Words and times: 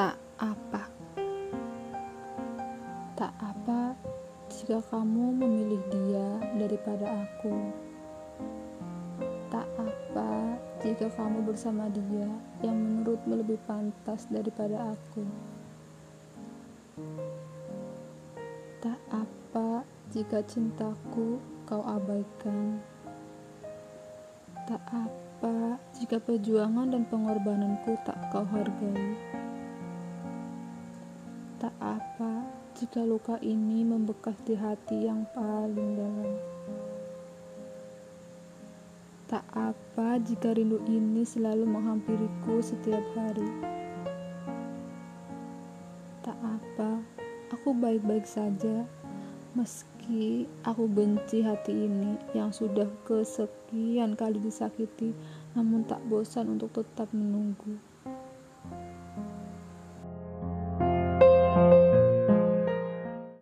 tak 0.00 0.16
apa. 0.40 0.88
Tak 3.20 3.36
apa 3.36 3.92
jika 4.48 4.80
kamu 4.88 5.36
memilih 5.36 5.82
dia 5.92 6.40
daripada 6.56 7.20
aku. 7.20 7.52
Tak 9.52 9.68
apa 9.76 10.56
jika 10.80 11.04
kamu 11.12 11.44
bersama 11.44 11.92
dia 11.92 12.32
yang 12.64 12.80
menurutmu 12.80 13.44
lebih 13.44 13.60
pantas 13.68 14.24
daripada 14.32 14.96
aku. 14.96 15.20
Tak 18.80 19.00
apa 19.12 19.84
jika 20.16 20.40
cintaku 20.48 21.36
kau 21.68 21.84
abaikan. 21.84 22.80
Tak 24.64 24.80
apa 24.96 25.76
jika 25.92 26.16
perjuangan 26.16 26.88
dan 26.88 27.04
pengorbananku 27.04 28.00
tak 28.08 28.16
kau 28.32 28.48
hargai. 28.48 29.39
Tak 31.60 31.76
apa 31.76 32.40
jika 32.72 33.04
luka 33.04 33.36
ini 33.44 33.84
membekas 33.84 34.32
di 34.48 34.56
hati 34.56 35.04
yang 35.04 35.28
paling 35.36 35.92
dalam. 35.92 36.32
Tak 39.28 39.44
apa 39.52 40.16
jika 40.24 40.56
rindu 40.56 40.80
ini 40.88 41.20
selalu 41.20 41.68
menghampiriku 41.68 42.64
setiap 42.64 43.04
hari. 43.12 43.44
Tak 46.24 46.40
apa, 46.40 47.04
aku 47.52 47.76
baik-baik 47.76 48.24
saja, 48.24 48.88
meski 49.52 50.48
aku 50.64 50.88
benci 50.88 51.44
hati 51.44 51.76
ini 51.76 52.16
yang 52.32 52.56
sudah 52.56 52.88
kesekian 53.04 54.16
kali 54.16 54.40
disakiti, 54.40 55.12
namun 55.52 55.84
tak 55.84 56.00
bosan 56.08 56.56
untuk 56.56 56.72
tetap 56.72 57.12
menunggu. 57.12 57.76